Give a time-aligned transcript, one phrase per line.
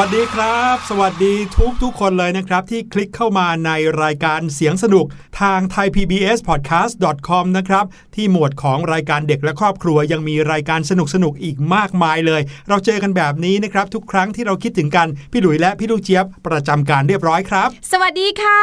[0.00, 3.70] วัสดีครับ สวัสดีทุกทุกคนเลยนะครับ ที่คลิกเข้ามาใน
[4.02, 5.06] รายการเสียงสนุก
[5.40, 7.84] ทาง thaipbspodcast.com นะครับ
[8.14, 18.60] ที่หมวดของรายการเด็กและครอบครัวยังมีรายการสนุกสนุกอีกมากมายเลย เราเจอกันแบบนี้นะครับทุกครั้งที่เราคิดถึงกัน พี่หลุยและพี่ลูกเจี๊ยบประจำการเรียบร้อยครับ สวัสดีค่ะ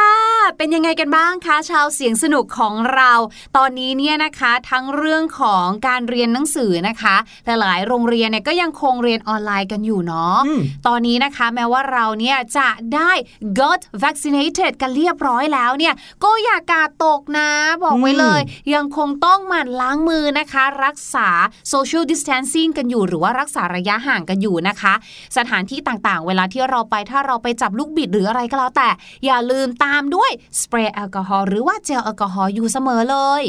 [0.58, 3.12] เป็นยังไงกันบ้างคะชาวเสียงสนุกของเรา
[3.56, 13.12] ตอนนี้เนี่ยนะคะทั้งเรื่องของการเรียนหนังสือนะคะแต่หลายโรงเรียนเนี่ยก็ยังคงเรียนออนไลน์กันอยู่เนาะอืมตอนนี้นะคะแม้ว่าเราเนี่ยจะได้
[13.60, 15.94] got vaccinated กันเรียบร้อยแล้วเนี่ย
[16.24, 17.48] ก็อย่ากาดตกนะ
[17.82, 18.40] บอกไว้เลย
[18.74, 21.28] ยังคงต้องหมั่นล้างมือนะคะ รักษา
[21.72, 24.94] social distancing กันอยู่หรือว่ารักษาระยะห่างกันอยู่นะคะ
[25.36, 28.88] สถานที่ต่างๆ เวลาที่เราไปถ้าเราไปจับลูกบิดหรืออะไรก็แล้วแต่
[29.26, 30.30] อย่าลืมตามด้วย
[30.60, 33.44] สเปรย์แอลกอฮอล์หรือว่าเจลแอลกอฮอล์อยู่เสมอเลย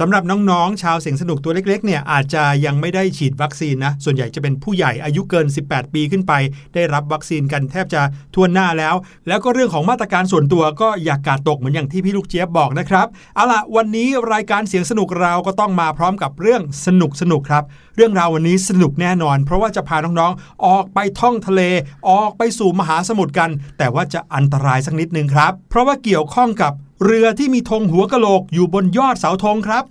[0.00, 6.32] สำหรับน้องๆ ชาวเสียงสนุกตัวเล็กๆ เนี่ยอาจจะยังไม่ได้ฉีดวัคซีนนะ ส่วนใหญ่จะเป็นผู้ใหญ่อายุเกิน 18 ปีขึ้นไป
[6.74, 8.02] ได้รับวัคซีนกันแทบจะ
[8.34, 8.94] ทั่วหน้าแล้ว
[9.28, 17.64] แล้วก็เรื่องของมาตรการส่วนตัวก็อย่ากกาดตกเหมือนอย่างที่พี่ลูกเจี๊ยบบอกนะครับ เอาล่ะวันนี้รายการเสียงสนุกเราก็ต้องมาพร้อมกับเรื่องสนุกสนุกๆครับ
[17.96, 21.60] เรื่องราววันนี้สนุกแน่นอน เพราะว่าจะพาน้องๆ ออกไปท่องทะเล
[22.08, 26.72] ออกไปสู่มหาสมุทรกัน แต่ว่าจะอันตรายสักนิดนึงครับ เพราะว่าเกี่ยวข้องกับ
[27.04, 29.84] เรือที่มีธงหัวกะโหลกอยู่บนยอดเสาธงครับ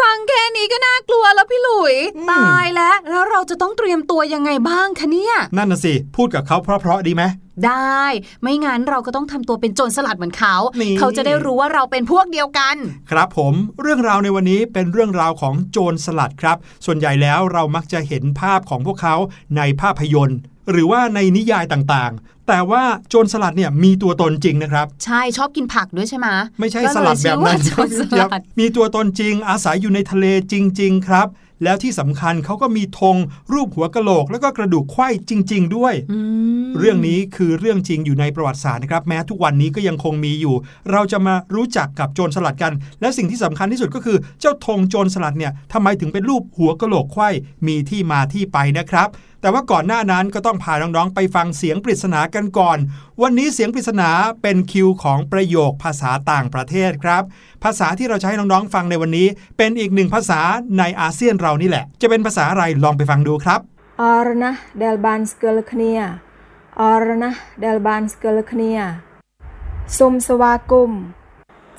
[0.00, 7.22] ฟังแค่นี้ก็น่ากลัวแล้วพี่หลุยอืมตายแล้ว แล้วเราจะต้องเตรียมตัวยังไงบ้างคะเนี่ย นั่นน่ะสิ พูดกับเขาเพราะๆดีไหม
[7.66, 8.02] ได้
[8.42, 12.76] ไม่งั้นเราก็ต้องทำตัวเป็นโจรสลัดเหมือนเขานี่เขาจะได้รู้ว่าเราเป็นพวกเดียวกัน
[13.10, 16.56] ครับผมเรื่องราวในวันนี้เป็นเรื่องราวของโจรสลัดครับ
[16.86, 19.16] ส่วนใหญ่แล้วเรามักจะเห็นภาพของพวกเขา
[19.56, 20.38] ในภาพยนตร์
[20.70, 26.28] หรือว่าในนิยายต่างๆ แต่ว่าโจรสลัดเนี่ยมีตัวตนจริงนะครับ ใช่ชอบกินผักด้วยใช่ไหม
[26.60, 28.02] ไม่ใช่ก็สเยลัดแบบนั้นชื่อว่าโจรส
[28.32, 31.28] ลัดมีตัวตนจริง อาศัยอยู่ในทะเลจริง ๆ ครับ
[31.64, 33.16] แล้วที่สำคัญเขาก็มีธง
[33.52, 36.18] รูปหัวกะโหลก แล้วก็กระดูกไขว้จริง ๆ ด้วยอื
[36.64, 40.54] มเรื่องนี้คือเรื่องจริงอยู่ในประวัติศาสตร์นะครับ แม้ทุกวันนี้ก็ยังคงมีอยู่
[40.92, 47.28] เราจะมารู้จักกับโจรสลัดกัน และสิ่งที่สำคัญที่สุดก็คือเจ้าธงโจรสลัดเนี่ยทำไมถึงเป็นรูปหัวกะโหลกไขว้
[47.66, 49.08] มีที่มาที่ไปนะครับ
[49.44, 52.78] แต่ว่าก่อนหน้านั้นก็ต้องพาน้องๆ ไปฟังเสียงปริศนากันก่อน
[53.22, 54.10] วันนี้เสียงปริศนา
[54.42, 57.22] เป็นคิวของประโยคภาษาต่างประเทศครับ
[57.64, 60.40] ภาษาที่เราใช้ให้น้องๆฟังในวันนี้ เป็นอีกหนึ่งภาษา
[60.78, 63.60] ในอาเซียนเรานี่แหละ จะเป็นภาษาอะไรลองไปฟังดูครับ
[64.00, 70.92] អរណាស់ដែលបានស្គាល់គ្នា អរណាស់ដែលបានស្គាល់គ្នា សូមស្វាគមន៍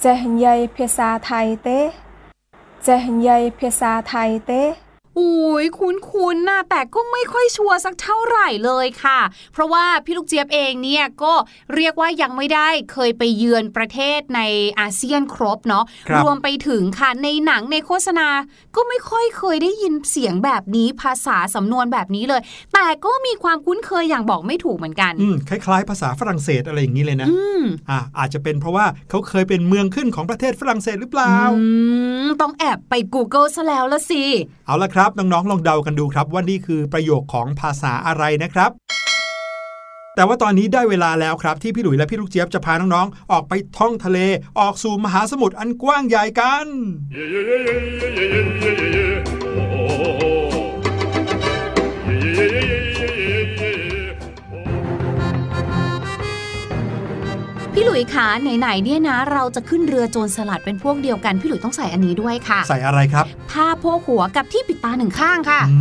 [0.01, 1.69] ចេះនិយាយភាសាថៃទេ
[2.83, 4.51] เจหนยัยภาษาไทยเต
[5.19, 9.19] อุ้ยคุ้นๆนะแต่ก็ไม่ค่อยชัวร์สักเท่าไหร่เลยค่ะ
[9.53, 11.33] เพราะว่าพี่ลูกเจี๊ยบเองเนี่ยก็
[11.75, 14.41] เรียกว่ายังไม่ได้เคยไปเยือนประเทศใน
[14.79, 18.27] อาเซียนครบเนาะครับรวมไปถึงค่ะในหนังในโฆษณา
[18.75, 22.41] ก็ไม่ค่อยเคยได้ยินเสียงแบบนี้ภาษาสำนวนแบบนี้เลย
[22.73, 31.65] แต่ก็มีความคุ้นเคยอย่างบอกไม่ถูกเหมือนกันอืมคล้ายๆ ภาษาฝรั่งเศสอะไรอย่างนี้เลยนะอืมอะอาจจะเป็นเพราะว่าเขาเคยเป็นเมืองขึ้นของประเทศฝรั่งเศสหรือเปล่าอื
[32.25, 34.23] มต้องแอบไป Google ซะแล้วละสิ
[34.67, 38.71] เอาละครับน้องๆ ลองเดากันดูครับว่านี่คือประโยคของภาษาอะไรนะครับ
[40.15, 44.19] แต่ว่าตอนนี้ได้เวลาแล้วครับ ที่พี่หลุยและพี่ลูกเจี๊ยบจะพาน้องๆ ออกไปท่องทะเล
[44.59, 46.65] ออกสู่มหาสมุทรอันกว้างใหญ่กัน
[57.95, 58.27] ลุยคะ
[58.59, 65.77] ไหนๆเนี่ยนะ เราจะขึ้นเรือโจรสลัดเป็นพวกเดียวกัน พี่หลุยต้องใส่อันนี้ด้วยค่ะ ใส่อะไรครับผ้าโพกหัวกับที่ปิดตาหนึ่งข้างค่ะอื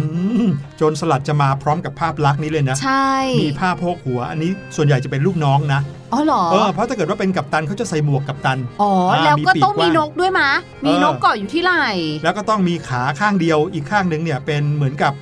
[0.46, 3.10] มโจรสลัดจะมาพร้อมกับภาพลักษณ์นี้เลยนะใช่
[3.42, 5.80] มีผ้าโพกหัว อันนี้ส่วนใหญ่จะเป็นลูกน้องนะ
[6.12, 10.50] อ๋อเหรอเออเพราะถ้าเกิดว่าเป็นกัปตันเขาจะใส่หมวกกัปตัน อ๋ออ่าแล้วก็มีปีกต้องมีกว้างนกด้วยมะ
[10.84, 11.86] มีเออนกเกาะอยู่ที่ไหล่
[12.24, 15.12] แล้วก็ต้องมีขาข้างเดียวอีกข้างหนึ่งเนี่ยเป็นเหมือนกับ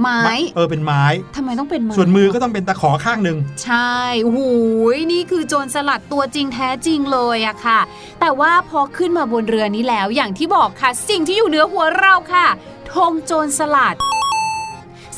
[0.00, 0.20] ไม้
[0.54, 1.04] เออเป็นไม้
[1.36, 4.40] ทำไมต้องเป็นไม้ส่วนมือก็ต้องเป็นตะขอข้างหนึ่งใช่โอ้โห
[5.12, 7.80] นี่คือโจรสลัดตัวจริงแท้จริงเลยอะค่ะ
[8.20, 12.46] แต่ว่าพอขึ้นมาบนเรือนี้แล้ว อย่างที่บอกค่ะ สิ่งที่อยู่เหนือหัวเราค่ะ
[12.92, 13.96] ธงโจรสลัด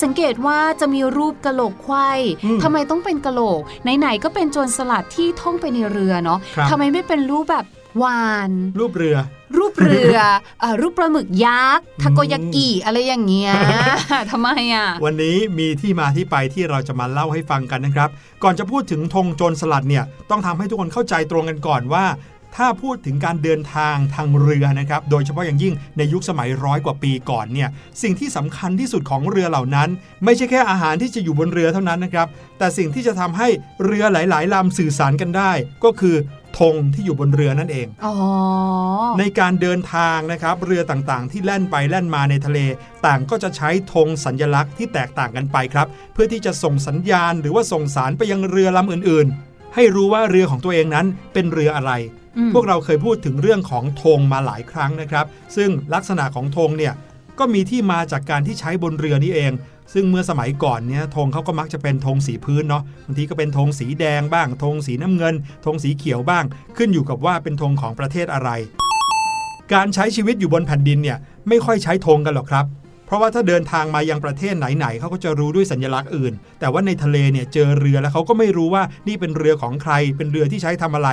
[0.03, 2.09] สังเกตว่าจะมีรูปกะโหลกไขว้
[2.45, 3.61] อืมทำไมต้องเป็นกะโหลก
[3.99, 7.65] ไหนๆก็เป็นโจรสลัดที่ท่องไปในเรือเนาะครับทำไมไม่เป็นรูปแบบ
[8.03, 9.17] วาน รูปเรือ
[9.57, 10.19] รูปเรือ
[10.61, 13.53] เอ่อรูปปลาหมึกยักษ์ทาโกยากิอะไรอย่างเงี้ย
[14.31, 18.09] ทำไมอะ วันนี้มีที่มาที่ไปที่เราจะมาเล่าให้ฟังกันนะครับ
[18.43, 22.07] ก่อนจะพูดถึงธงโจรสลัดเนี่ย ต้องทำให้ทุกคนเข้าใจตรงกันก่อนว่า
[22.57, 27.69] ถ้าพูดถึงการเดินทางทางเรือนะครับ โดยเฉพาะอย่างยิ่งในยุคสมัยร้อยกว่าปีก่อนเนี่ย
[28.03, 29.89] สิ่งที่สำคัญที่สุดของเรือเหล่านั้น
[30.25, 32.27] ไม่ใช่แค่อาหารที่จะอยู่บนเรือเท่านั้นนะครับ
[32.59, 33.49] แต่สิ่งที่จะทำให้
[33.85, 35.53] เรือหลาย ๆลำสื่อสารกันได้
[35.85, 36.17] ก็คือ
[36.59, 38.15] ธธงที่อยู่บนเรือนั่นเองอ๋อ
[39.19, 42.59] ในการเดินทางนะครับ เรือต่างๆ ที่แล่นไปแล่นมาในทะเล
[43.07, 51.93] ต่างก็จะใช้ธงสัญลักษณ์ที่แตกต่างกันไปครับ เพื่อที่จะส่งสัญญาณ หรือว่าส่งสารไปยังเรือลำอื่นๆ ให้รู้ว่าเรือของตัวเองนั้นเป็นเรืออะไร
[52.39, 56.95] อืมพวกเราเคยพูดถึงเรื่องของธงมาหลายครั้งนะครับ ซึ่งลักษณะของธงเนี่ย
[57.39, 59.53] ก็มีที่มาจากการที่ใช้บนเรือนี่เอง
[59.93, 66.45] ซึ่งเมื่อสมัยก่อนเนี่ยธงเขาก็มักจะเป็นธงสีพื้นเนาะบางทีก็เป็นธงสีแดงบ้างธงสีน้ำเงินธงสีเขียวบ้าง
[66.77, 68.51] ขึ้นอยู่กับว่าเป็นธงของประเทศอะไร
[69.73, 71.19] การใช้ชีวิตอยู่บนแผ่นดินเนี่ย
[71.49, 72.67] ไม่ค่อยใช้ธงกันหรอกครับ
[73.07, 81.09] เพราะว่าถ้าเดินทางมายังประเทศไหนๆเขาก็จะรู้ด้วยสัญลักษณ์อื่น แต่ว่าในทะเลเนี่ยเจอเรือแล้วเขาก็ไม่รู้ว่านี่เป็นเรือของใคร เป็นเรือที่ใช้ทำอะไร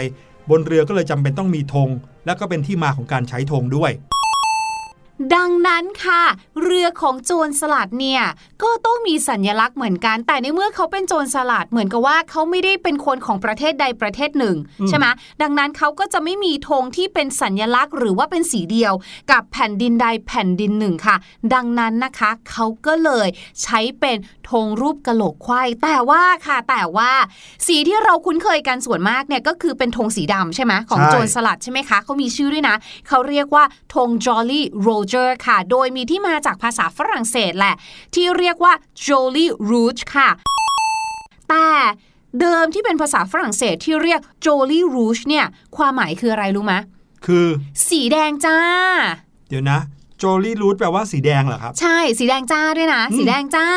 [0.49, 1.89] บนเรือก็เลยจำเป็นต้องมีธง
[2.25, 3.91] และก็เป็นที่มาของการใช้ธงด้วย
[5.35, 6.23] ดังนั้นค่ะ
[6.63, 8.23] เรือของโจรสลัดเนี่ย
[8.63, 15.05] ก็ต้องมีสัญลักษณ์เหมือนกัน แต่ในเมื่อเขาเป็นโจรสลัดเหมือนกับว่าเขาไม่ได้เป็นคนของประเทศใดประเทศหนึ่งอืมใช่ไหม
[15.41, 18.93] ดังนั้นเขาก็จะไม่มีธงที่เป็นสัญลักษณ์ หรือว่าเป็นสีเดียว
[19.31, 21.15] กับแผ่นดินใดแผ่นดินหนึ่งค่ะ
[21.53, 23.27] ดังนั้นนะคะเขาก็เลย
[23.63, 24.17] ใช้เป็น
[24.49, 27.11] ธงรูปกะโหลกควายแต่ว่าค่ะแต่ว่า
[27.67, 32.75] สีที่เราคุ้นเคยกันส่วนมากเนี่ยก็คือเป็นธงสีดำใช่ไหมของใช่โจรสลัดใช่ไหมคะเขามีชื่อด้วยนะ
[33.07, 33.63] เขาเรียกว่า
[33.95, 34.61] ธง Jolly
[35.05, 37.75] Roger ค่ะ โดยมีที่มาจากภาษาฝรั่งเศสแหละ
[38.15, 38.73] ที่เรียกว่า
[39.05, 40.29] Jolly Rouge ค่ะ
[41.49, 41.67] แต่
[42.39, 45.45] เดิมที่เป็นภาษาฝรั่งเศสที่เรียก Jolly Rouge เนี่ย
[45.77, 46.73] ความหมายคืออะไรรู้ไหม
[47.25, 47.47] คือ
[47.89, 48.57] สีแดงจ้า
[49.49, 49.79] เดี๋ยวนะ
[50.17, 53.67] โจลี่รูทแปลว่าสีแดงเหรอครับ ใช่สีแดงจ้าด้วยนะ สีแดงจ้า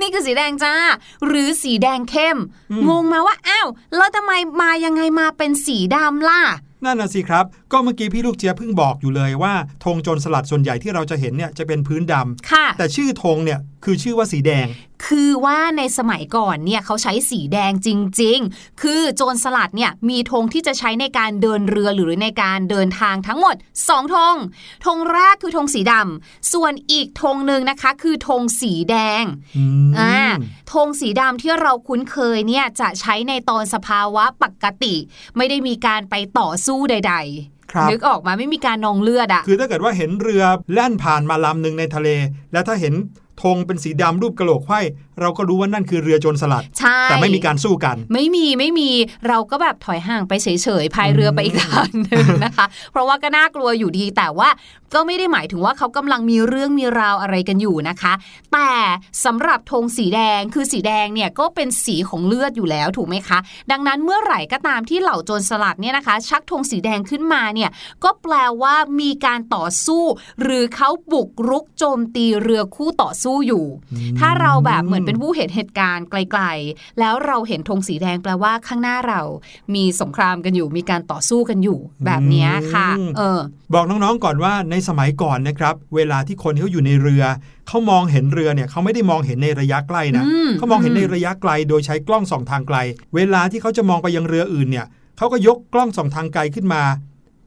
[0.00, 0.74] นี่คือสีแดงจ้า
[1.26, 2.36] หรือสีแดงเข้ม
[2.70, 6.42] อืมงงมาว่าอ้าวแล้วทำไมมายังไงมาเป็นสีดำล่ะ
[6.84, 14.66] นั่นน่ะสิครับ ก็เมื่อกี้พี่ลูกเจี๊ยบเพิ่งบอกอยู่เลยว่าธงโจรสลัดส่วนใหญ่ที่เราจะเห็นเนี่ยจะเป็นพื้นดำค่ะแต่ชื่อธงเนี่ยคือชื่อว่าสีแดง
[15.06, 17.88] คือว่าในสมัยก่อนเนี่ยเขาใช้สีแดงจ
[18.22, 24.34] ริง ๆ คือโจรสลัดเนี่ยมีธงที่จะใช้ในการเดินเรือหรือในการเดินทางทั้งหมด2ธง
[24.86, 29.24] ธงแรกคือธงสีดำส่วนอีกธงหนึ่งนะคะคือธงสีแดง
[29.56, 30.16] อืมอ่า
[30.72, 34.94] ธงสีดำที่เราคุ้นเคยเนี่ยจะใช้ในตอนสภาวะปกติ
[35.36, 37.16] ไม่ได้มีการไปต่อสู้ใด
[37.72, 40.42] ครับๆนึกออกมาไม่มีการนองเลือดอะคือถ้าเกิดว่าเห็นเรือ
[40.72, 42.08] แล่นผ่านมาลำหนึ่งในทะเล
[42.52, 42.94] แล้วถ้าเห็น
[43.42, 44.80] ธงเป็นสีดำรูปกระโหลกไขว้
[45.20, 48.90] เราก็รู้ว่านั่นคือเรือโจรสลัดใช่แต่ไม่มีการสู้กัน ไม่มีไม่มี
[49.28, 54.48] เราก็แบบถอยห่างไปเฉยๆพายเรือไปอีกทางหนึ่งนะคะ เพราะว่าก็น่ากลัวอยู่ดีแต่ว่า
[54.94, 58.12] ก็ไม่ได้หมายถึงว่าเขากำลังมีเรื่องมีราวอะไรกันอยู่นะคะ
[58.52, 58.72] แต่
[59.24, 63.38] สำหรับธงสีแดงคือสีแดงเนี่ยก็เป็นสีของเลือดอยู่แล้วถูกไหมคะ
[63.70, 67.70] ดังนั้นเมื่อไหร่ก็ตามที่เหล่าโจรสลัดเนี่ยนะคะ ชักธงสีแดงขึ้นมาเนี่ย
[68.04, 70.04] ก็แปลว่ามีการต่อสู้
[70.42, 73.64] หรือเขาบุกรุกโจมตีเรือคู่ต่อสู้อยู่
[74.18, 79.22] ถ้าเราแบบเหมือนเป็นผู้เห็นเหตุการณ์ไกล ๆ แล้วเราเห็นธงสีแดงแปลว่าข้างหน้าเรา
[79.74, 83.40] มีสงครามกันอยู่ มีการต่อสู้กันอยู่ แบบเนี้ยค่ะอืมเออ
[83.74, 87.24] บอกน้องๆก่อนว่าในสมัยก่อนนะครับ เวลาที่คนเขาอยู่ในเรือ
[87.68, 92.76] เขามองเห็นเรือเนี่ยเขาไม่ได้มองเห็นในระยะใกล้นะอืมเขามองเห็นอืมในระยะไกลโดยใช้กล้องส่องทางไกล
[93.14, 94.86] เวลาที่เขาจะมองไปยังเรืออื่นเนี่ย
[95.18, 96.82] เขาก็ยกกล้องส่องทางไกลขึ้นมา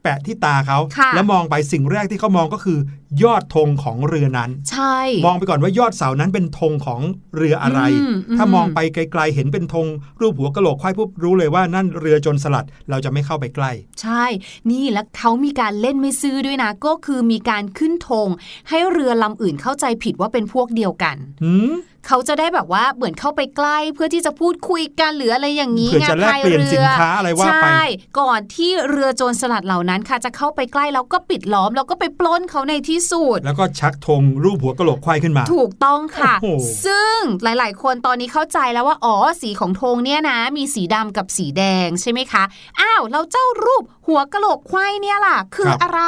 [0.02, 2.78] แปะที่ตาเขาค่ะแล้วมองไปสิ่งแรกที่เขามองก็คือ
[3.22, 7.00] ยอดธงของเรือนั้น ใช่ มองไปก่อนว่ายอดเสานั้นเป็นธงของ
[7.36, 9.86] เรืออะไรอืมอืมถ้ามองไปไกลๆเห็นเป็นธง
[10.20, 14.24] รูปหัวกะโหลกควายปุ๊บรู้เลยว่านั่นเรือโจรสลัดเราจะไม่เข้าไปใกล้ ใช่
[14.70, 18.28] นี่แล้วเขามีการเล่นไม่ซื่อด้วยนะ ก็คือมีการขึ้นธง
[18.68, 21.72] ให้เรือลำอื่นเข้าใจผิดว่าเป็นพวกเดียวกันหืม
[22.08, 27.82] เขาจะได้แบบว่าเหมือนเข้าไปใกล้ เพื่อที่จะพูดคุยกันหรืออะไรอย่างนี้เผื่อจะไงแลกเปลี่ยนพสินค้าอะไรว่าไปใช่
[28.20, 42.44] ก่อนที่เรือโจรสลัดเหล่านั้นค่ะ จะเข้าไปใกล้แล้วก็ปิดล้อมแล้วก็ไปปล้นเขาในที่สุด แล้วก็ชักธงรูปหัวกะโหลกควายขึ้นมา ถูกต้องค่ะโอ้โหซึ่งหลาย ๆ คนตอนนี้เข้าใจแล้วว่า อ๋อ สีของธงเนี่ยนะ มีสีดำกับสีแดงใช่ไหมคะ
[42.80, 46.00] อ้าวแล้วเจ้ารูปหัวกะโหลกควายเนี่ยล่ะ คืออะไร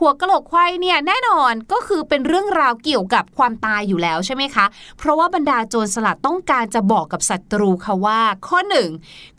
[0.00, 4.66] หัวกะโหลกควายเนี่ยแน่นอนก็คือเป็นเรื่องราวเกี่ยวกับความตายอยู่แล้วใช่ไหมคะ
[4.98, 8.88] เพราะว่าบรรดาโจรสลัดต้องการจะบอกกับศัตรูค่ะว่า ข้อหนึ่ง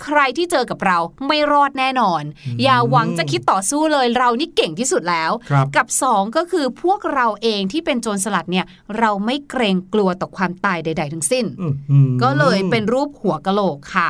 [0.04, 2.24] ใครที่เจอกับเราไม่รอดแน่นอน
[2.64, 8.66] อย่าหวังจะคิดต่อสู้เลยเรานี่เก่งที่สุดแล้วครับกับ 2 ก็คือพวกเราเองที่เป็นโจรสลัดเนี่ย
[9.00, 14.10] เราไม่เกรงกลัวต่อความตายใด ๆ ทั้งสิ้นอื้อหือก็เลยเป็นรูปหัวกะโหลกค่ะ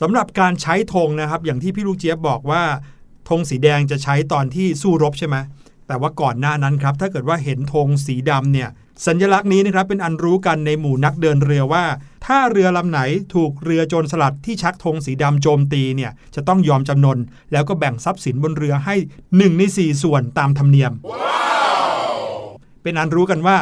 [0.00, 2.62] สำหรับการใช้ธงนะครับ อย่างที่พี่ลูกเจี๊ยบบอกว่า
[3.28, 5.36] ธงสีแดงจะใช้ตอนที่สู้รบใช่ไหม
[5.86, 8.68] แต่ว่าก่อนหน้านั้นครับ ถ้าเกิดว่าเห็นธงสีดำเนี่ย
[9.06, 11.84] สัญลักษณ์นี้นะครับเป็นอันรู้กันในหมู่นักเดินเรือว่า
[12.26, 13.00] ถ้าเรือลำไหน
[13.34, 17.18] ถูกเรือโจรสลัดที่ชักธงสีดำโจมตีเนี่ยจะต้องยอมจำนน
[17.52, 20.92] แล้วก็แบ่งทรัพย์สินบนเรือให้ 1 ใน 4 ส่วนตามธรรมเนียม
[22.86, 23.56] เป็นอันรู้กันว่า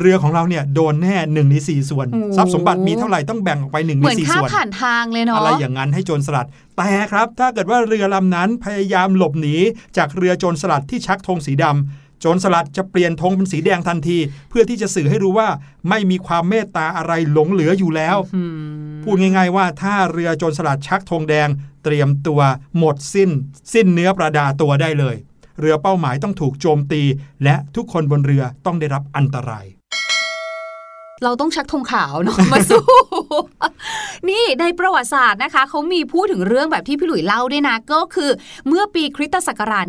[0.00, 6.46] เรือของเราเนี่ยโดนแน่หนึ่งในสี่ส่วนโอ้ทรัพย์สมบัติมีเท่าไหร่ต้องแบ่งออกไปหนึ่งเหในมือนสี่ค่าส่วนผ่านทางเลยเนาะอะไรอย่างนั้นให้โจรสลัด
[6.76, 9.56] แต่ครับ ถ้าเกิดว่าเรือลำนั้นพยายามหลบหนี
[9.96, 14.18] จากเรือโจรสลัดที่ชักธงสีดำโจรสลัดจะเปลี่ยนธงเป็นสีแดงทันที
[14.50, 15.48] เพื่อที่จะสื่อให้รู้ว่า
[15.88, 18.42] ไม่มีความเมตตาอะไรหลงเหลืออยู่แล้วอื
[18.90, 21.48] มพูดง่าย ๆ ว่าถ้าเรือโจรสลัดชักธงแดง
[21.84, 22.40] เตรียมตัว
[22.78, 23.30] หมดสิ้น
[23.72, 25.16] สิ้นเนื้อประดาตัวได้เลย
[25.60, 27.02] เรือเป้าหมายต้องถูกโจมตี
[27.44, 29.66] และทุกคนบนเรือต้องได้รับอันตราย
[31.24, 32.84] เราต้องชักธงขาวเนาะมาสู้
[34.28, 38.30] นี่ในประวัติศาสตร์นะคะเขามีพูดถึงเรื่องแบบที่พี่หลุยเล่าด้วยนะ ก็คือ
[38.68, 39.84] เมื่อปีคริสตศักราช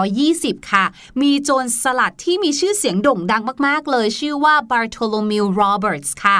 [0.00, 0.84] 1720 ค่ะ
[1.22, 6.38] มีโจรสลัดที่มีชื่อเสียงโด่งดังมาก ๆ เลย ชื่อว่า Bartholomew Roberts ค่ะ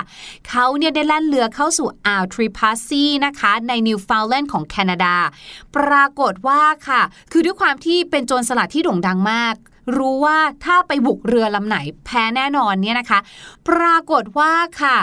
[0.48, 5.16] เขาเนี่ยได้แล่นเรือเข้าสู่อ่าวทริพาซีนะคะ ในนิวฟาวแลนด์ของแคนาดา
[5.76, 7.02] ปรากฏว่าค่ะ
[7.32, 9.56] คือด้วยความที่เป็นโจรสลัดที่โด่งดังมาก
[9.96, 13.18] รู้ว่าถ้าไปบุกเรือลำไหนแพ้แน่นอนเนี่ยนะคะ
[13.68, 14.52] ปรากฏว่า
[14.82, 14.96] ค่ะ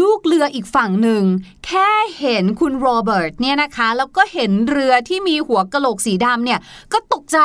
[0.00, 1.24] ลูกเรืออีกฝั่งหนึ่ง
[1.66, 6.60] แค่เห็นคุณโรเบิร์ตเนี่ยนะคะ แล้วก็เห็นเรือที่มีหัวกะโหลกสีดำเนี่ย
[6.92, 7.38] ก็ตกใจ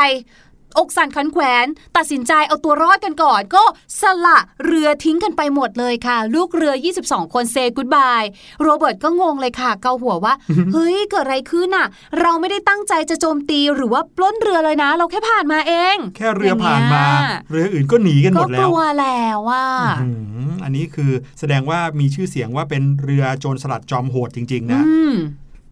[0.77, 1.65] อกสั่นขันแขวน
[1.97, 3.63] ตัดสินใจเอาตัวรอดกันก่อน ก็
[4.01, 8.23] สละเรือทิ้งกันไปหมดเลยค่ะ ลูกเรือ 22 คนเซกุดบาย
[8.63, 10.33] โรเบิร์ตก็งงเลยค่ะ เกาหัวว่า
[10.73, 11.87] เฮ้ย เกิดอะไรขึ้นน่ะ
[12.19, 19.65] เราไม่ได้ตั้งใจจะโจมตีหรือว่าปล้นเรือเลยนะ เราแค่ผ่านมาเอง แค่เรือผ่านมาอย่งเงี้ยเรืออื่นก็หนีกันหมก็ดกแล้วลัวแล้วว่า
[20.01, 20.09] อื
[20.49, 25.15] มอันนี้คือแสดงว่ามีชื่อเสียงว่าเป็นเรือโจรสลัดจอมโหดจริง ๆ นะอืม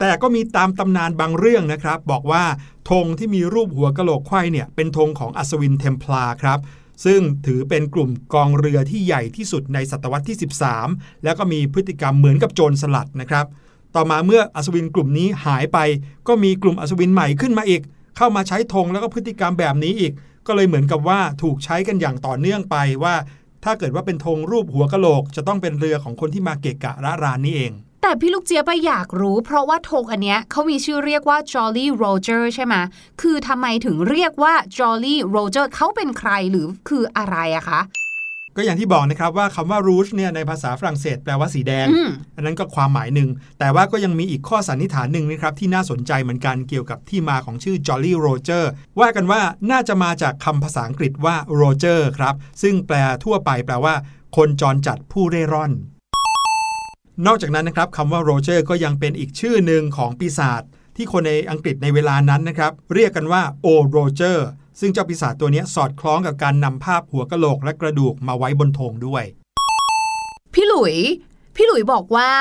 [0.04, 2.44] แต่ก็มีตามตำนานบางเรื่องนะครับ บอกว่า
[2.90, 6.60] ธงที่มีรูปหัวกะโหลกไขว้เนี่ยเป็นธงของอัศวินเทมพลาครับ
[7.06, 10.38] ซึ่งถือเป็นกลุ่มกองเรือที่ใหญ่ที่สุดในศตวรรษที่
[10.80, 13.46] 13 แล้วก็มีพฤติกรรมเหมือนกับโจรสลัดนะครับ
[13.96, 15.78] ต่อมาเมื่ออัศวินกลุ่มนี้หายไป
[16.28, 17.82] ก็มีกลุ่มอัศวินใหม่ขึ้นมาอีก
[18.18, 20.14] เข้ามาใช้ธงแล้วก็พฤติกรรมแบบนี้อีก
[20.48, 23.16] ก็เลยเหมือนกับว่าถูกใช้กันอย่างต่อเนื่องไปว่า
[23.64, 32.76] ถ้าเกิดว่าเป็นธงรูปหัวกะโหลก จะต้องเป็นเรือของคนที่มาเกะกะระรานนี่เอง แต่พี่ลูกเจี๊ยบอะอยากรู้ เพราะว่าธงอันเนี้ยเขามีชื่อเรียกว่า Jolly Roger ใช่ไหม
[33.22, 37.82] คือทำไมถึงเรียกว่า Jolly Roger เขาเป็นใครหรือคืออะไรอะคะ
[38.56, 43.30] ก็อย่างที่บอกนะครับว่าคำว่า rouge เนี่ยในภาษาฝรั่งเศสแปลว่าสีแดงอืมอันนั้นก็ความหมายหนึ่ง
[43.60, 48.64] แต่ว่าก็ยังมีอีกข้อสันนิษฐานหนึ่งนะครับที่น่าสนใจเหมือนกันเกี่ยวกับที่มาของชื่อ Jolly Roger
[49.00, 53.96] ว่ากันว่าน่าจะมาจากคำภาษาอังกฤษว่า Roger ครับ ซึ่งแปลทั่วไปแปลว่า
[54.38, 55.72] คนจรจัดผู้เร่ร่อน
[57.28, 60.62] นอกจากนั้นนะครับคำว่าโรเจอร์ก็ยังเป็นอีกชื่อหนึ่งของปีศาจ
[60.96, 64.48] ที่คนในอังกฤษในเวลานั้นนะครับเรียกกันว่าโอโรเจอร์
[64.80, 69.24] ซึ่งเจ้าปีศาจตัวนี้สอดคล้องกับการนำภาพหัวกะโหลกและกระดูกมาไว้บนธงด้วย
[70.54, 70.96] พี่หลุย
[71.56, 72.32] พี่หลุยบอกว่า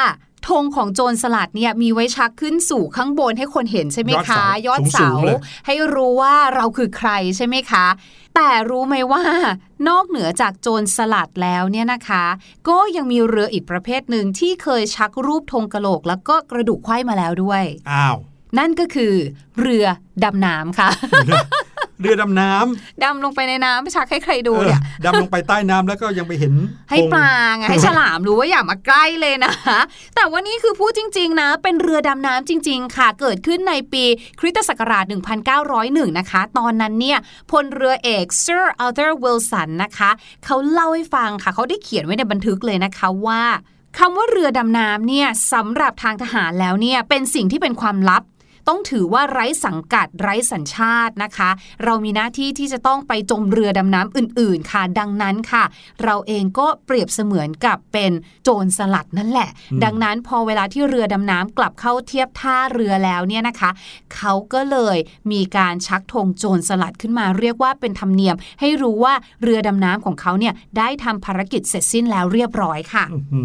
[0.48, 7.86] ธงของโจรสลัดเนี่ยมีไว้ชักขึ้นสู่ข้างบนให้คนเห็นใช่ไหมคะยยออดดเสาเสาสูงๆเลยให้รู้ว่าเราคือใครใช่ไหมคะ
[8.34, 9.22] แต่รู้ไหมว่า
[9.88, 12.24] นอกเหนือจากโจรสลัดแล้วเนี่ยนะคะ
[12.68, 18.16] ก็ยังมีเรืออีกประเภทหนึ่งที่เคยชักรูปธงกะโหลก แล้วก็กระดูกไขว้มาแล้วด้วยอ้าว
[18.58, 19.14] นั่นก็คือ
[19.60, 19.86] เรือ
[20.24, 20.88] ดำน้ำค่ะ
[22.00, 26.54] เรือดำน้ำดำลงไปในน้ำไม่ชักให้ใครดูเออเนี่ยดำลงไปใต้น้ำแล้วก็ยังไปเห็น
[26.90, 29.52] ให้ธงปลาไงให้ฉลามรู้ว่าอย่ามาใกล้เลยนะ
[30.16, 34.04] แต่ว่านี่คือพูดจริง ๆ นะ เป็นเรือดำน้ำจริง ๆ ค่ะ เกิดขึ้นในปี
[34.40, 35.04] คริสตศักราช
[35.60, 37.18] 1901 นะคะ ตอนนั้นเนี่ย
[37.50, 40.10] พลเรือเอก Sir Arthur Wilson นะคะ
[40.44, 43.42] เขาเล่าให้ฟังค่ะเขาได้เขียนไว้ในบันทึกเลยนะคะว่า
[43.98, 48.22] คำว่าเรือดำน้ำเนี่ยสำหรับทางทหารแล้วเนี่ยเป็นสิ่งที่เป็นความลับ
[48.68, 51.50] ต้องถือว่าไร้สังกัดไร้สัญชาตินะคะ
[51.84, 55.64] เรามีหน้าที่ที่จะต้องไปจมเรือดำน้ำอื่น ๆ ค่ะ ดังนั้นค่ะ
[56.04, 58.12] เราเองก็เปรียบเสมือนกับเป็น
[58.44, 59.50] โจรสลัดนั่นแหละ
[59.84, 63.70] ดังนั้นพอเวลาที่เรือดำน้ำกลับเข้าเทียบท่าเรือแล้วเนี่ยนะคะ
[64.14, 64.98] เขาก็เลย
[65.32, 73.42] มีการชักธงโจรสลัดขึ้นมาเรียกว่าเป็นธรรมเนียม ให้รู้ว่าเรือดำน้ำของเขาเนี่ยได้ทำภารกิจเสร็จสิ้นแล้วเรียบร้อยค่ะอื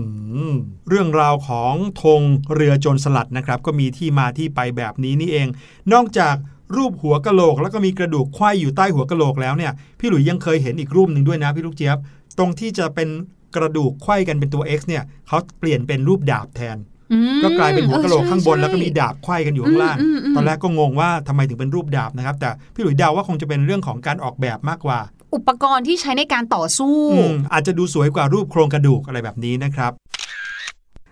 [0.52, 0.54] ม
[0.90, 2.22] เรื่องราวของธง
[2.54, 5.48] เรือโจรสลัดนะครับ ก็มีที่มาที่ไปแบบนี้นี่เอง
[5.94, 6.36] นอกจาก
[6.78, 11.98] รูปหัวกะโหลก แล้วก็มีกระดูกไขว้อยู่ใต้หัวกะโหลกแล้วเนี่ยพี่หลุยยังเคยเห็นอีกรูปหนึ่งด้วยนะพี่ลูกเจี๊ยบ
[12.38, 13.10] ตรงที่จะเป็น
[13.56, 16.78] กระดูกไขว้กันเป็นตัว X เนี่ยเขาเปลี่ยนเป็นรูปดาบแทน
[17.14, 25.00] อืมก็กลายเป็นหัวกะโหลกเออใช่ข้างบนใช่แล้วก็มีดาบไขว้กันอยู่ข้างล่างอืมอืมอืมตอนแรกก็งงว่าทำไมถึงเป็นรูปดาบนะครับ แต่พี่หลุยเดาว่าคงจะเป็นเรื่องของการออกแบบมากกว่า
[25.36, 29.92] อุปกรณ์ที่ใช้ในการต่อสู้อืมอาจจะดูสวยกว่ารูปโครงกระดูกอะไรแบบนี้นะครับ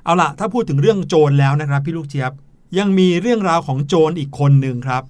[0.06, 2.32] เอาล่ะถ้าพูดถึงเรื่องโจรแล้วนะครับ พี่ลูกเจี๊ยบ
[2.78, 5.04] ยังมีเรื่องราวของโจรอีกคนหนึ่งครับ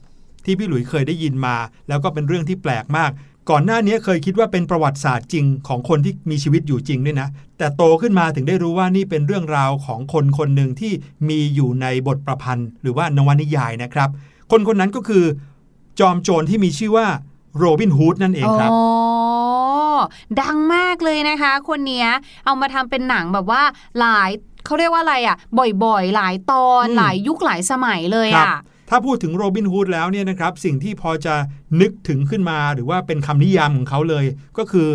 [0.46, 1.56] ที่พี่หลุยเคยได้ยินมา
[1.88, 3.12] แล้วก็เป็นเรื่องที่แปลกมาก
[3.50, 10.92] ก่อนหน้านี้เคยคิดว่าเป็นประวัติศาสตร์จริงของคนที่มีชีวิตอยู่จริงด้วยนะ แต่โตขึ้นมาถึงได้รู้ว่านี่เป็นเรื่องราวของคนคนหนึ่งที่
[11.30, 14.10] มีอยู่ในบทประพันธ์ หรือว่านวนิยายนะครับ
[14.52, 15.24] คนคนนั้นก็คือ
[16.00, 17.08] จอมโจรที่มีชื่อว่า
[17.58, 18.84] โรบินฮูดนั่นเองครับอ๋อ
[20.42, 22.06] ดังมากเลยนะคะ คนนี้
[22.46, 23.64] เอามาทำเป็นหนังแบบว่า
[24.00, 24.30] หลาย
[24.66, 25.36] เขาเรียกว่าอะไรอะ
[25.84, 31.36] บ่อยๆ หลายตอนอืมหลายยุคหลายสมัยเลยครับอะถ้าพูดถึงโรบินฮูดแล้วเนี่ยนะครับสิ่งที่พอจะ
[31.82, 34.26] นึกถึงขึ้นมาหรือว่าเป็นคำนิยามของเขาเลย
[34.58, 34.90] ก็คือ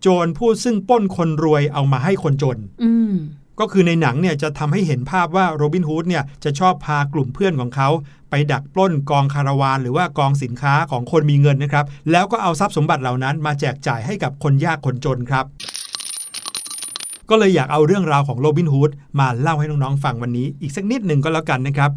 [0.00, 3.12] โจรผู้ซึ่งปล้นคนรวยเอามาให้คนจนอืม
[3.60, 7.88] ก็คือในหนังเนี่ยจะทำให้เห็นภาพว่าโรบินฮูดเนี่ยจะชอบพากลุ่มเพื่อนของเขา
[8.30, 15.44] ไปดักปล้นกองคาราวาน หรือว่ากองสินค้าของคนมีเงินนะครับ แล้วก็เอาทรัพย์สมบัติเหล่านั้นมาแจกจ่ายให้กับคนยากคนจนครับ
[17.30, 21.90] ก็เลยอยากเอาเรื่องราวของโรบินฮูดมาเล่าให้น้องๆฟังวันนี้อีกสักนิดหนึ่งก็แล้วกันนะครับ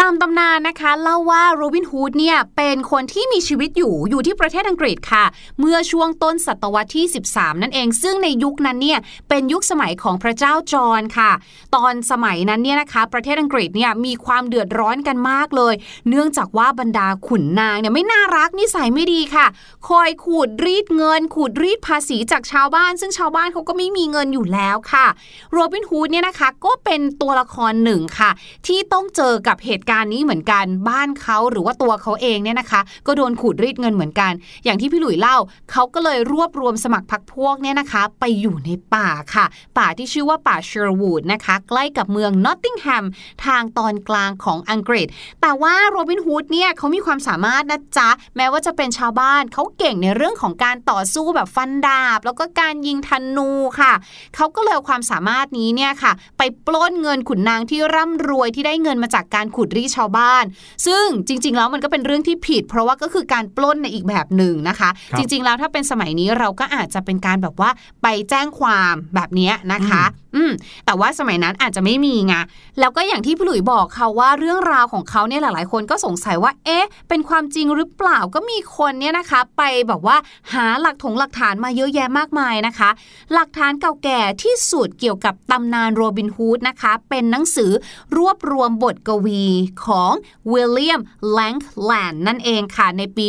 [0.00, 5.24] ตามตำนานนะคะเล่าว่าโรบินฮูดเนี่ยเป็นคนที่มีชีวิตอยู่อยู่ที่ประเทศอังกฤษค่ะ
[5.60, 11.30] เมื่อช่วงต้นศตวรรษที่ 13 นั่นเอง ซึ่งในยุคนั้นเนี่ยเป็นยุคสมัยของพระเจ้าจอห์นค่ะ
[11.74, 15.74] ตอนสมัยนั้นเนี่ยนะคะประเทศอังกฤษเนี่ยมีความเดือดร้อนกันมากเลย
[16.08, 19.46] เนื่องจากว่าบรรดาขุนนางเนี่ยไม่น่ารักนิสัยไม่ดีค่ะ
[19.88, 25.06] คอยขูดรีดเงิน ขูดรีดภาษีจากชาวบ้าน ซึ่งชาวบ้านเขาก็ไม่มีเงินอยู่แล้วค่ะ
[25.52, 28.30] โรบินฮูดเนี่ยนะคะก็เป็นตัวละครหนึ่งค่ะ
[28.66, 34.32] ที่ต้องเจอกับเหตุการณ์นี้เหมือนกันบ้านเขาหรือว่าตัวเขาเองเนี่ยนะคะ ก็โดนขูดรีดเงินเหมือนกัน
[34.64, 35.36] อย่างที่พี่หลุยเล่า
[35.70, 39.44] เขาก็เลยรวบรวมสมัครพรรคพวกเนี่ยนะคะ ไปอยู่ในป่าค่ะ
[39.78, 43.04] ป่าที่ชื่อว่าป่าเชอร์วูดนะคะ ใกล้กับเมืองนอตติงแฮม
[43.44, 45.06] ทางตอนกลางของอังกฤษ
[45.40, 53.92] แต่ว่าโรบินฮูดเนี่ยเขามีความสามารถนะจ๊ะ แม้ว่าจะเป็นชาวบ้านเขาเก่งในเรื่องของการต่อสู้แบบฟันดาบ แล้วก็การยิงธนูค่ะ
[54.36, 60.44] เขาก็เลยเอาความสามารถนี้เนี่ยค่ะ ไปปล้นเงินขุนนางที่ร่ำรวยที่ได้เงินมาจากการขุดรีดชาวบ้าน
[60.86, 67.70] ซึ่งจริง ๆ แล้วมันก็เป็นเรื่องที่ผิด เพราะว่าก็คือการปล้นในอีกแบบหนึ่งนะคะครับจริง ๆ แล้วถ้าเป็นสมัยนี้เราก็อาจจะเป็นการแบบว่า
[68.02, 70.04] ไปแจ้งความแบบเนี้ยนะคะ
[70.36, 70.52] อืม
[70.86, 72.34] แต่ว่าสมัยนั้นอาจจะไม่มีไง
[72.80, 80.16] แล้วก็อย่างที่พี่หลุยบอกค่ะว่าเรื่องราวของเขาเนี่ยหลาย ๆ คนก็สงสัยว่า เอ๊ะ เป็นความจริงหรือเปล่าก็มีคนเนี่ยนะคะ ไปแบบว่า
[80.54, 82.90] หาหลักถงหลักฐานมาเยอะแยะมากมายนะคะ
[83.34, 87.70] หลักฐานเก่าแก่ที่สุดเกี่ยวกับตำนานโรบินฮูดนะคะ เป็นหนังสือ
[88.16, 89.44] รวบรวมบทกวี
[89.84, 90.12] ของ
[90.52, 91.00] วิลเลียม
[91.32, 91.54] แลง
[91.84, 93.28] แลนด์นั่นเองค่ะ ในปี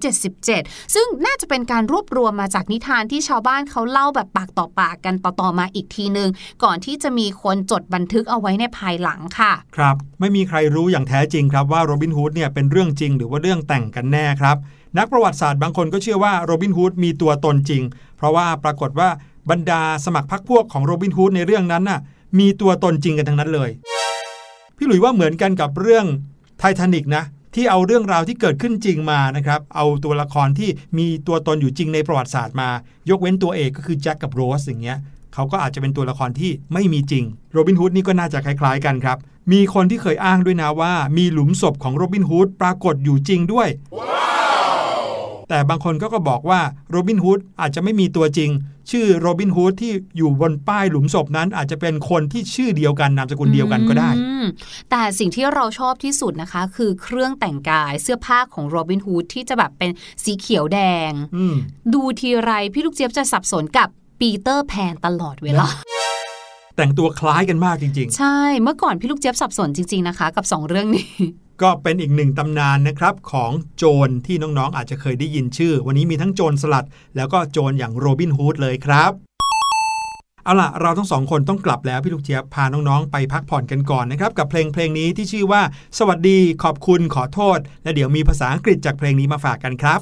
[0.00, 6.30] 1377 ซึ่งน่าจะเป็นการรวบรวมมาจากนิทานที่ชาวบ้านเขาเล่าแบบปากต่อปากกันต่อๆมาอีกทีนึง
[6.64, 14.56] ก่อนที่จะมีคนจดบันทึกเอาไว้ในภายหลังค่ะ ครับ ไม่มีใครรู้อย่างแท้จริงครับว่าโรบินฮูดเนี่ยเป็นเรื่องจริงหรือว่าเรื่องแต่งกันแน่ครับ
[14.98, 17.82] นักประวัติศาสตร์บางคนก็เชื่อว่าโรบินฮูดมีตัวตนจริง
[18.16, 19.08] เพราะว่าปรากฏว่า
[19.50, 22.00] บรรดาสมัครพรรคพวกของโรบินฮูดในเรื่องนั้นน่ะ
[22.38, 23.70] มีตัวตนจริงกันทั้งนั้นเลย
[24.76, 26.06] พี่หลุยว่าเหมือนกันกับเรื่อง
[26.58, 32.68] ไททานิกนะที่เอาเรื่องราวที่เกิดขึ้นจริงมานะครับ เอาตัวละครที่มีตัวตนอยู่จริงในประวัติศาสตร์มา
[33.10, 34.98] ยกเว้นตัวเอกก็คือแจ็คกับโรสอย่างเงี้ย
[35.34, 39.18] เขาก็อาจจะเป็นตัวละครที่ไม่มีจริงโรบินฮูดนี่ก็น่าจะคล้าย ๆ กันครับ
[39.52, 43.68] มีคนที่เคยอ้างด้วยนะว่า มีหลุมศพของโรบินฮูดปรากฏอยู่จริงด้วย
[45.48, 48.50] แต่บางคนก็ก็บอกว่าโรบินฮูดอาจจะไม่มีตัวจริง
[48.90, 54.46] ชื่อโรบินฮูดที่อยู่บนป้ายหลุมศพนั้น อาจจะเป็นคนที่ชื่อเดียวกันนามสกุลเดียวกันก็ได้อืม
[54.90, 59.90] แต่สิ่งที่เราชอบที่สุดนะคะ คือเครื่องแต่งกายเสื้อผ้าของโรบินฮูดที่จะแบบเป็น
[60.24, 60.78] สีเขียวแด
[61.10, 61.54] งอืม
[61.94, 63.88] ดูทีไรพี่ลูกเจี๊ยบจะสับสนกับ
[64.20, 65.68] ปีเตอร์แพนตลอดเวลา
[66.76, 79.12] แต่งตัวคล้ายกันมากจริงใช่ เมื่อก่อนพี่ลูกเจี๊ยบสับสนจริง ๆ นะคะ กับ 2 เรื่องนี้ๆ ก็เป็นอีกหนึ่งตำนานนะครับของโจรที่น้องๆ อาจจะเคยได้ยินชื่อ วันนี้มีทั้งโจรสลัด แล้วก็โจรอย่างโรบินฮูดเลยครับ
[80.44, 85.62] เอาล่ะ เราทั้งสองคนต้องกลับแล้วพี่ลูกเจี๊ยบพาน้องๆ ไปพักผ่อนกันก่อนนะครับ กับเพลงเพลงนี้ที่ชื่อว่า
[85.98, 90.00] สวัสดีขอบคุณขอโทษ และเดี๋ยวมีภาษาอังกฤษจากเพลงนี้มาฝากกันครับ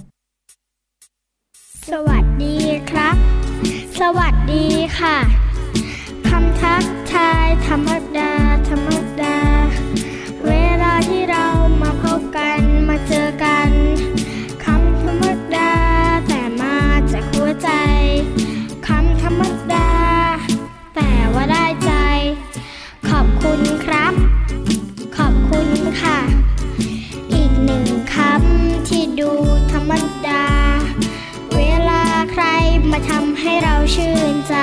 [1.90, 2.56] สวัสดี
[2.90, 3.16] ครับ
[4.00, 4.66] สวัสดี
[4.98, 5.16] ค่ะ
[6.28, 8.32] คำทักทายธรรมดา
[8.68, 8.88] ธรรม
[9.22, 9.53] ดา
[12.36, 13.70] กันมาเจอกัน
[14.64, 15.72] คำธรรมดา
[16.28, 16.76] แต่มา
[17.12, 17.70] จากหัวใจ
[18.86, 19.42] คำธรรม
[19.72, 19.90] ดา
[20.94, 21.92] แต่ว่าได้ใจ
[23.08, 24.14] ขอบคุณครับ
[25.16, 25.68] ขอบคุณ
[26.00, 26.18] ค่ะ
[27.32, 29.32] อีกหนึ่งคำที่ดู
[29.72, 29.92] ธรรม
[30.26, 30.44] ดา
[31.54, 32.44] เวลาใคร
[32.90, 34.56] มาทำให้เราชื่นใจ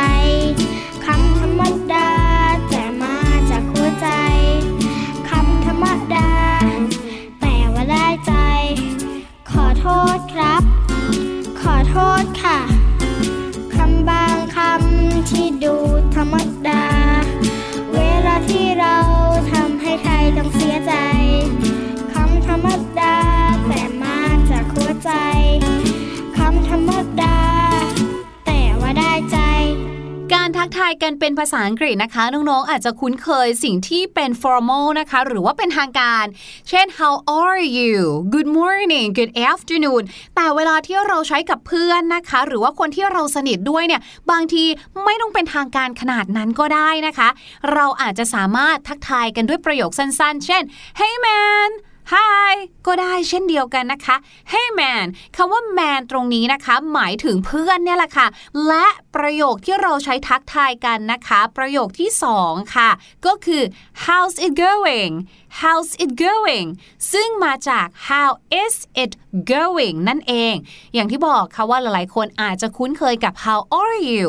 [31.41, 36.25] ภาษาอังกฤษนะคะ น้องๆ อาจจะคุ้นเคยสิ่งที่เป็น formal นะคะ หรือว่าเป็นทางการ
[36.69, 37.95] เช่น how are you
[38.33, 40.03] good morning good afternoon
[40.35, 44.01] แต่เวลาที่เราใช้กับเพื่อนนะคะ หรือว่าคนที่เราสนิทด้วยเนี่ย
[44.31, 44.63] บางที
[45.03, 47.29] ไม่ต้องเป็นทางการขนาดนั้นก็ได้นะคะ
[47.73, 50.63] เราอาจจะสามารถทักทายกันด้วยประโยคสั้นๆ เช่น
[50.99, 51.71] hey man
[52.13, 52.53] Hi
[52.87, 54.15] ก็ได้เช่นเดียวกันนะคะ
[54.51, 58.27] Hey man คำว่า man ตรงนี้นะคะ หมายถึงเพื่อนเนี่ยแหละค่ะ
[58.67, 62.89] และประโยคที่เราใช้ทักทายกันนะคะ ประโยคที่สองค่ะ
[63.25, 63.63] ก็คือ
[64.03, 65.13] how's it going
[65.59, 66.67] how's it going
[67.11, 68.29] ซึ่งมาจาก how
[68.63, 69.11] is it
[69.53, 70.55] going นั่นเอง
[70.93, 74.25] อย่างที่บอกค่ะว่าหลายๆ คนอาจจะคุ้นเคยกับ how are you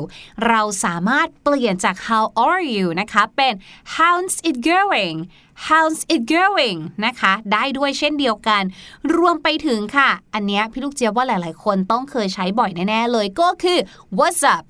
[0.48, 3.54] เราสามารถเปลี่ยนจาก how are you นะคะ เป็น
[3.94, 5.18] how's it going
[5.66, 8.62] how's it going นะคะ ได้ด้วยเช่นเดียวกัน
[9.16, 13.79] รวมไปถึงค่ะ อันเนี้ยพี่ลูกเจี๊ยบว่าหลายๆ คนต้องเคยใช้บ่อยแน่ ๆ เลยก็คือ
[14.18, 14.66] what's up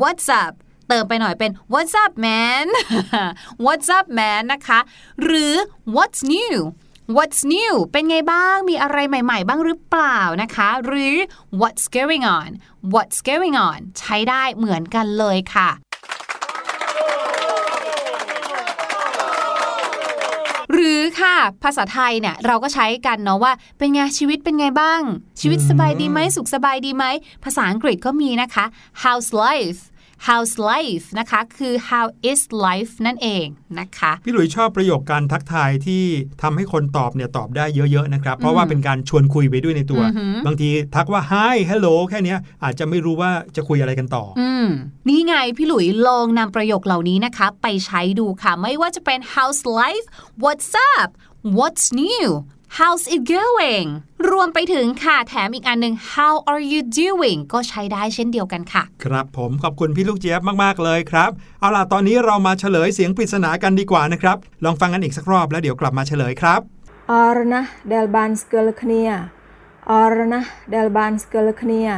[0.00, 0.52] what's up
[0.88, 2.66] เติมไปหน่อยเป็น what's up man
[3.64, 4.78] what's up man นะคะ
[5.22, 5.54] หรือ
[5.94, 6.56] what's new
[7.16, 11.14] What's new เป็นไงบ้าง มีอะไรใหม่ ๆ บ้างหรือเปล่านะคะ หรือ
[11.60, 12.50] What's going on
[12.92, 15.68] What's going on ใช้ได้เหมือนกันเลยค่ะ
[20.72, 25.00] หรือ ค่ะ ภาษาไทยเนี่ยเราก็ใช้กันเนาะว่า เป็นไงชีวิตเป็นไงบ้าง
[25.40, 27.04] ชีวิตสบายดีไหมสุขสบายดีไหม
[27.44, 28.64] ภาษาอังกฤษก็มีนะคะ
[29.02, 29.80] how's life
[30.26, 33.46] how's life นะคะคือ how is life นั่นเอง
[33.80, 36.04] นะคะ พี่หลุยชอบประโยคการทักทายที่
[36.42, 44.66] ทำให้คนตอบเนี่ยตอบได้เยอะๆนะครับ เพราะว่าเป็นการชวนคุยไปด้วยในตัวอือหือบางทีทักว่า hi hello แค่เนี้ยอาจจะไม่รู้ว่าจะคุยอะไรกันต่อออืม
[45.08, 50.06] นี่ไงพี่หลุยลองนำประโยคเหล่านี้นะคะ ไปใช้ดูค่ะ ไม่ว่าจะเป็น how's life
[50.42, 51.08] what's up
[51.56, 52.28] what's new
[52.76, 53.88] How's it going
[54.30, 66.60] รวมไปถึงค่ะ แถมอีกอันหนึ่ง How are you doing ก็ใช้ได้เช่นเดียวกันค่ะ ครับผมขอบคุณพี่ลูกเจี๊ยบมาก ๆ เลยครับ เอาล่ะ ตอนนี้เรามาเฉลยเสียงปริศนากันดีกว่านะครับ ลองฟังกันอีกสักรอบแล้วเดี๋ยวกลับมาเฉลยครับ
[67.10, 69.10] អរណាស់ដែលបានស្គាល់គ្នា
[69.90, 71.90] អរណាស់ដែលបានស្គាល់គ្នា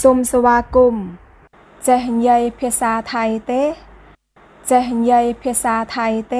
[0.00, 3.50] សូមស្វាគមន៍ ចេះនិយាយភាសាថៃទេ
[4.66, 6.34] เจหนยเพษาไทยเต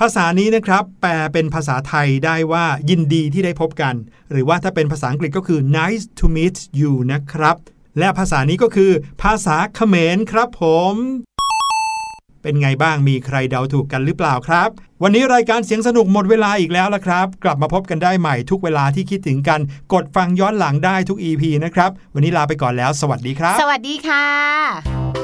[0.00, 3.94] ภาษานี้นะครับ แปลเป็นภาษาไทยได้ว่ายินดีที่ได้พบกัน
[4.30, 7.56] หรือว่าถ้าเป็นภาษาอังกฤษก็คือ nice to meet you นะครับ
[7.98, 10.94] และภาษานี้ก็คือ ภาษาเขมรครับผม
[12.42, 14.68] เป็นไงบ้างมีใครเดาถูกกันหรือเปล่าครับ
[15.02, 19.60] วันนี้รายการเสียงสนุกหมดเวลาอีกแล้วละครับ กลับมาพบกันได้ใหม่ทุกเวลาที่คิดถึงกัน
[19.92, 25.23] กดฟังย้อนหลังได้ทุก EP นะครับ วันนี้ลาไปก่อนแล้ว สวัสดีครับ สวัสดีค่ะ